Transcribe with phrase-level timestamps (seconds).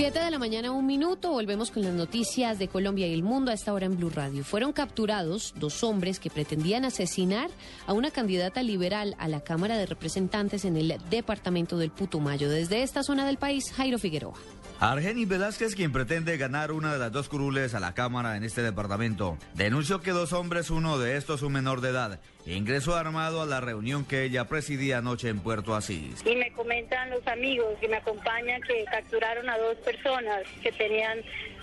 [0.00, 1.30] 7 de la mañana, un minuto.
[1.30, 4.44] Volvemos con las noticias de Colombia y el mundo a esta hora en Blue Radio.
[4.44, 7.50] Fueron capturados dos hombres que pretendían asesinar
[7.86, 12.48] a una candidata liberal a la Cámara de Representantes en el departamento del Putumayo.
[12.48, 14.32] Desde esta zona del país, Jairo Figueroa.
[14.80, 18.62] Argenis Velázquez, quien pretende ganar una de las dos curules a la Cámara en este
[18.62, 22.20] departamento, denunció que dos hombres, uno de estos un menor de edad,
[22.56, 26.22] ingresó armado a la reunión que ella presidía anoche en Puerto Asís.
[26.24, 31.18] Y me comentan los amigos que me acompañan que capturaron a dos personas que tenían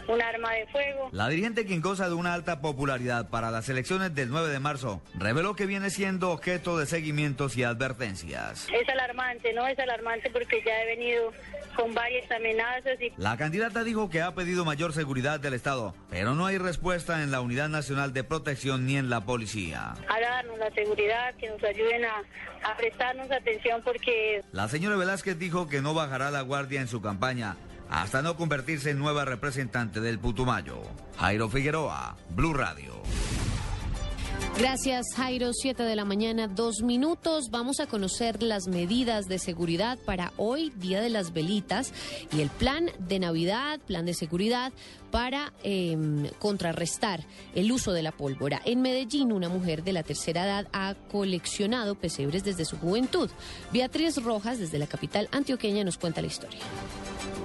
[0.07, 1.09] un arma de fuego.
[1.11, 5.01] La dirigente, quien goza de una alta popularidad para las elecciones del 9 de marzo,
[5.15, 8.67] reveló que viene siendo objeto de seguimientos y advertencias.
[8.73, 9.67] Es alarmante, ¿no?
[9.67, 11.31] Es alarmante porque ya he venido
[11.75, 12.99] con varias amenazas.
[13.01, 13.11] Y...
[13.17, 17.31] La candidata dijo que ha pedido mayor seguridad del Estado, pero no hay respuesta en
[17.31, 19.93] la Unidad Nacional de Protección ni en la policía.
[20.09, 22.23] A darnos la seguridad, que nos ayuden a,
[22.71, 24.41] a prestarnos atención porque...
[24.51, 27.55] La señora Velázquez dijo que no bajará la guardia en su campaña
[27.89, 30.81] hasta no convertirse en nueva representante del Putumayo.
[31.17, 33.01] Jairo Figueroa, Blue Radio.
[34.59, 35.53] Gracias, Jairo.
[35.53, 37.51] Siete de la mañana, dos minutos.
[37.51, 41.93] Vamos a conocer las medidas de seguridad para hoy, Día de las Velitas,
[42.35, 44.73] y el plan de Navidad, plan de seguridad
[45.11, 45.95] para eh,
[46.39, 47.21] contrarrestar
[47.53, 48.59] el uso de la pólvora.
[48.65, 53.29] En Medellín, una mujer de la tercera edad ha coleccionado pesebres desde su juventud.
[53.71, 56.59] Beatriz Rojas, desde la capital antioqueña, nos cuenta la historia.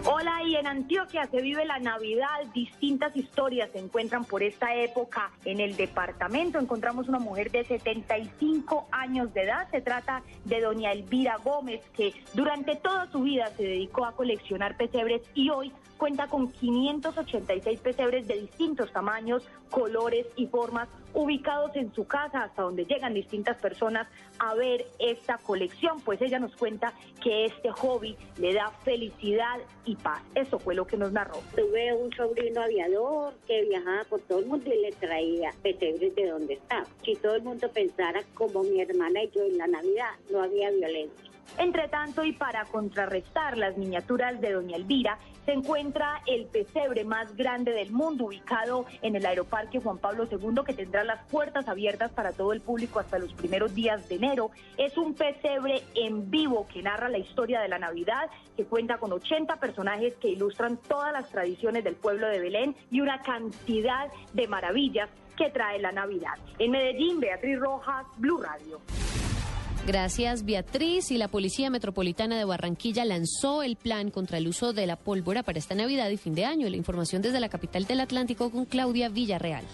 [0.05, 2.27] Hola, y en Antioquia se vive la Navidad.
[2.53, 6.59] Distintas historias se encuentran por esta época en el departamento.
[6.59, 9.69] Encontramos una mujer de 75 años de edad.
[9.71, 14.77] Se trata de doña Elvira Gómez, que durante toda su vida se dedicó a coleccionar
[14.77, 21.95] pesebres y hoy cuenta con 586 pesebres de distintos tamaños, colores y formas ubicados en
[21.95, 24.09] su casa, hasta donde llegan distintas personas
[24.41, 26.93] a ver esta colección, pues ella nos cuenta
[27.23, 30.21] que este hobby le da felicidad y paz.
[30.35, 31.39] Eso fue lo que nos narró.
[31.55, 36.27] Tuve un sobrino aviador que viajaba por todo el mundo y le traía pesebres de
[36.27, 36.85] donde estaba.
[37.05, 40.69] Si todo el mundo pensara como mi hermana y yo en la Navidad, no había
[40.73, 41.32] violencia.
[41.59, 47.37] Entre tanto, y para contrarrestar las miniaturas de Doña Elvira, se encuentra el pesebre más
[47.37, 52.13] grande del mundo, ubicado en el Aeroparque Juan Pablo II, que tendrá las puertas abiertas
[52.13, 54.51] para todo el público hasta los primeros días de enero.
[54.77, 59.13] Es un pesebre en vivo que narra la historia de la Navidad, que cuenta con
[59.13, 64.47] 80 personajes que ilustran todas las tradiciones del pueblo de Belén y una cantidad de
[64.47, 66.35] maravillas que trae la Navidad.
[66.59, 68.81] En Medellín, Beatriz Rojas, Blue Radio.
[69.85, 71.11] Gracias, Beatriz.
[71.11, 75.43] Y la Policía Metropolitana de Barranquilla lanzó el plan contra el uso de la pólvora
[75.43, 76.69] para esta Navidad y fin de año.
[76.69, 79.65] La información desde la capital del Atlántico con Claudia Villarreal.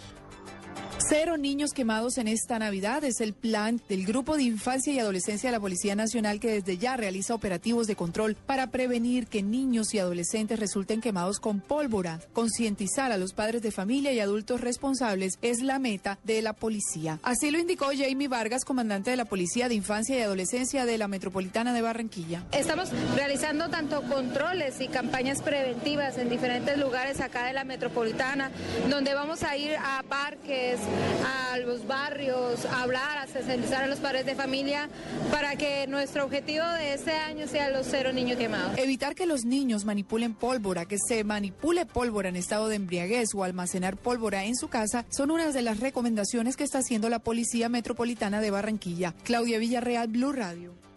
[1.11, 5.49] Cero niños quemados en esta Navidad es el plan del Grupo de Infancia y Adolescencia
[5.49, 9.95] de la Policía Nacional que desde ya realiza operativos de control para prevenir que niños
[9.95, 12.21] y adolescentes resulten quemados con pólvora.
[12.35, 17.19] Concientizar a los padres de familia y adultos responsables es la meta de la policía.
[17.23, 21.09] Así lo indicó Jamie Vargas, comandante de la Policía de Infancia y Adolescencia de la
[21.09, 22.45] Metropolitana de Barranquilla.
[22.53, 28.51] Estamos realizando tanto controles y campañas preventivas en diferentes lugares acá de la Metropolitana,
[28.91, 30.79] donde vamos a ir a parques,
[31.25, 34.89] a los barrios, a hablar, a sensibilizar a los padres de familia
[35.31, 38.77] para que nuestro objetivo de este año sea los cero niños quemados.
[38.79, 43.45] Evitar que los niños manipulen pólvora, que se manipule pólvora en estado de embriaguez o
[43.45, 47.69] almacenar pólvora en su casa son unas de las recomendaciones que está haciendo la Policía
[47.69, 49.15] Metropolitana de Barranquilla.
[49.25, 50.88] Claudia Villarreal, Blue Radio.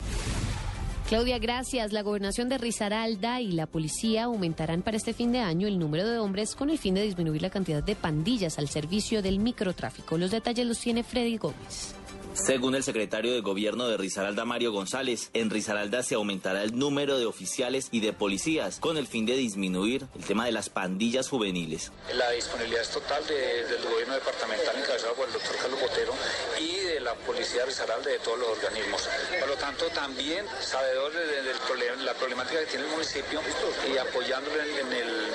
[1.12, 1.92] Claudia, gracias.
[1.92, 6.08] La gobernación de Risaralda y la policía aumentarán para este fin de año el número
[6.08, 10.18] de hombres con el fin de disminuir la cantidad de pandillas al servicio del microtráfico.
[10.18, 11.96] Los detalles los tiene Freddy Gómez.
[12.34, 17.18] Según el secretario de Gobierno de Risaralda, Mario González, en Risaralda se aumentará el número
[17.18, 21.28] de oficiales y de policías con el fin de disminuir el tema de las pandillas
[21.28, 21.92] juveniles.
[22.16, 26.14] La disponibilidad es total de, del gobierno departamental encabezado por el doctor Carlos Botero
[26.58, 29.10] y de la policía de Risaralda de todos los organismos.
[29.38, 31.52] Por lo tanto, también sabedores de,
[32.06, 33.42] la problemática que tiene el municipio
[33.94, 35.28] y apoyándolo en, el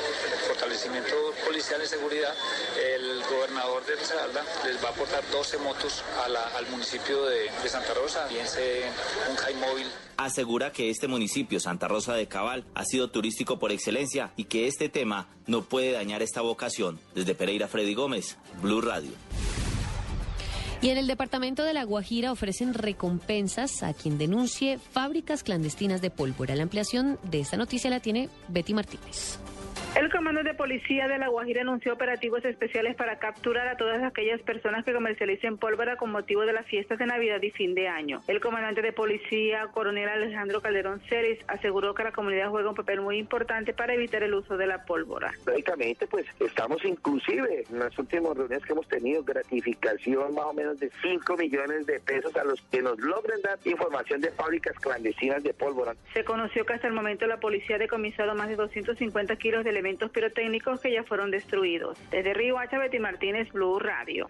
[0.46, 1.14] fortalecimiento
[1.44, 2.34] policial y seguridad,
[2.78, 7.94] el gobernador de Risaralda les va a aportar 12 motos al municipio de, de Santa
[7.94, 8.82] Rosa, bien se
[9.30, 9.86] un high móvil.
[10.16, 14.66] Asegura que este municipio, Santa Rosa de Cabal, ha sido turístico por excelencia y que
[14.66, 17.00] este tema no puede dañar esta vocación.
[17.14, 19.10] Desde Pereira, Freddy Gómez, Blue Radio.
[20.80, 26.10] Y en el departamento de La Guajira ofrecen recompensas a quien denuncie fábricas clandestinas de
[26.10, 26.54] pólvora.
[26.54, 29.38] La ampliación de esta noticia la tiene Betty Martínez.
[29.96, 34.42] El Comando de Policía de La Guajira anunció operativos especiales para capturar a todas aquellas
[34.42, 38.20] personas que comercialicen pólvora con motivo de las fiestas de Navidad y fin de año.
[38.28, 43.00] El comandante de Policía, coronel Alejandro Calderón Ceres, aseguró que la comunidad juega un papel
[43.00, 45.32] muy importante para evitar el uso de la pólvora.
[45.46, 50.78] Lógicamente, pues estamos inclusive en las últimas reuniones que hemos tenido gratificación más o menos
[50.78, 55.42] de 5 millones de pesos a los que nos logren dar información de fábricas clandestinas
[55.42, 55.94] de pólvora.
[56.12, 59.70] Se conoció que hasta el momento la policía ha decomisado más de 250 kilos de
[59.70, 61.98] elementos pirotécnicos que ya fueron destruidos.
[62.10, 64.28] Desde Río Hacha, Betty Martínez, Blue Radio.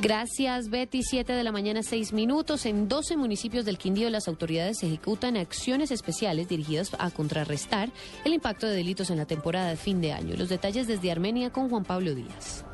[0.00, 1.04] Gracias, Betty.
[1.04, 2.66] Siete de la mañana, seis minutos.
[2.66, 7.88] En 12 municipios del Quindío, las autoridades ejecutan acciones especiales dirigidas a contrarrestar
[8.24, 10.34] el impacto de delitos en la temporada de fin de año.
[10.36, 12.64] Los detalles desde Armenia con Juan Pablo Díaz.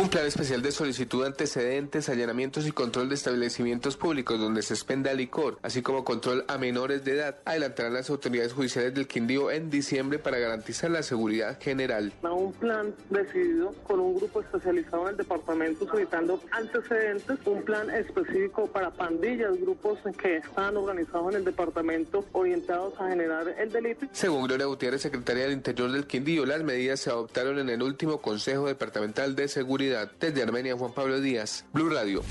[0.00, 4.72] Un plan especial de solicitud de antecedentes, allanamientos y control de establecimientos públicos donde se
[4.72, 9.50] expenda licor, así como control a menores de edad, adelantarán las autoridades judiciales del Quindío
[9.50, 12.14] en diciembre para garantizar la seguridad general.
[12.22, 18.68] un plan decidido con un grupo especializado en el departamento solicitando antecedentes, un plan específico
[18.68, 24.06] para pandillas, grupos que están organizados en el departamento orientados a generar el delito.
[24.12, 28.22] Según Gloria Gutiérrez, secretaria del Interior del Quindío, las medidas se adoptaron en el último
[28.22, 29.89] Consejo Departamental de Seguridad.
[30.20, 32.22] Desde Armenia, Juan Pablo Díaz, Blue Radio.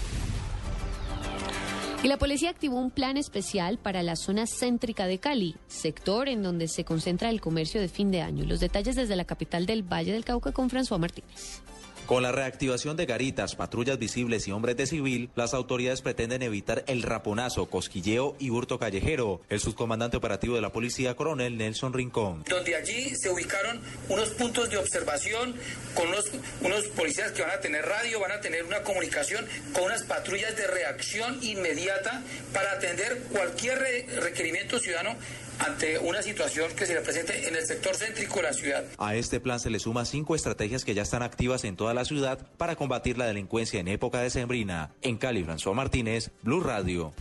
[2.01, 6.41] Y la policía activó un plan especial para la zona céntrica de Cali, sector en
[6.41, 8.45] donde se concentra el comercio de fin de año.
[8.45, 11.61] Los detalles desde la capital del Valle del Cauca con François Martínez.
[12.09, 16.83] Con la reactivación de garitas, patrullas visibles y hombres de civil, las autoridades pretenden evitar
[16.87, 19.41] el raponazo, cosquilleo y hurto callejero.
[19.47, 22.45] El subcomandante operativo de la policía, coronel Nelson Rincón.
[22.49, 25.53] donde allí se ubicaron unos puntos de observación
[25.93, 26.25] con unos,
[26.61, 30.57] unos policías que van a tener radio, van a tener una comunicación con unas patrullas
[30.57, 35.15] de reacción inmediata para atender cualquier re- requerimiento ciudadano
[35.59, 38.85] ante una situación que se le presente en el sector céntrico de la ciudad.
[38.97, 42.05] A este plan se le suma cinco estrategias que ya están activas en toda la
[42.05, 44.91] ciudad para combatir la delincuencia en época decembrina.
[45.01, 47.13] En Cali, François Martínez, Blue Radio.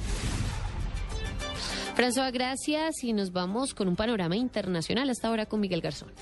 [1.96, 6.12] François, gracias y nos vamos con un panorama internacional hasta ahora con Miguel Garzón.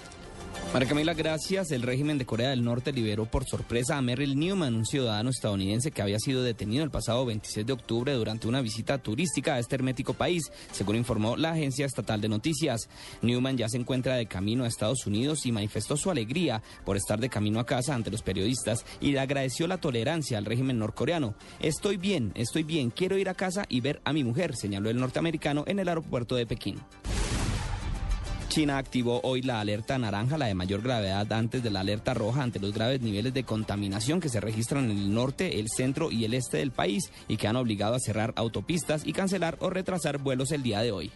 [0.77, 1.71] María Camila, gracias.
[1.71, 5.91] El régimen de Corea del Norte liberó por sorpresa a Merrill Newman, un ciudadano estadounidense
[5.91, 9.77] que había sido detenido el pasado 26 de octubre durante una visita turística a este
[9.77, 12.91] hermético país, según informó la agencia estatal de noticias.
[13.23, 17.19] Newman ya se encuentra de camino a Estados Unidos y manifestó su alegría por estar
[17.21, 21.37] de camino a casa ante los periodistas y le agradeció la tolerancia al régimen norcoreano.
[21.59, 25.01] Estoy bien, estoy bien, quiero ir a casa y ver a mi mujer, señaló el
[25.01, 26.83] norteamericano en el aeropuerto de Pekín.
[28.57, 32.43] China activó hoy la alerta naranja, la de mayor gravedad antes de la alerta roja
[32.43, 36.25] ante los graves niveles de contaminación que se registran en el norte, el centro y
[36.25, 40.17] el este del país y que han obligado a cerrar autopistas y cancelar o retrasar
[40.17, 41.13] vuelos el día de hoy.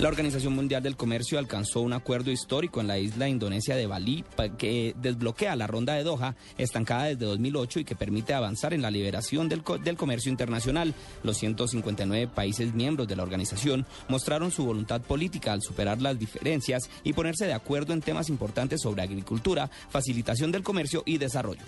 [0.00, 4.24] La Organización Mundial del Comercio alcanzó un acuerdo histórico en la isla indonesia de Bali
[4.58, 8.90] que desbloquea la ronda de Doha, estancada desde 2008 y que permite avanzar en la
[8.90, 10.94] liberación del, del comercio internacional.
[11.22, 16.90] Los 159 países miembros de la organización mostraron su voluntad política al superar las diferencias
[17.04, 21.62] y ponerse de acuerdo en temas importantes sobre agricultura, facilitación del comercio y desarrollo.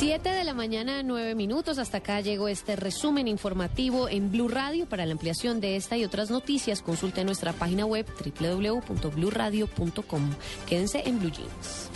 [0.00, 1.76] Siete de la mañana, nueve minutos.
[1.76, 4.86] Hasta acá llegó este resumen informativo en Blue Radio.
[4.86, 8.06] Para la ampliación de esta y otras noticias, consulte nuestra página web
[8.40, 10.30] www.bluradio.com.
[10.66, 11.90] Quédense en Blue Jeans.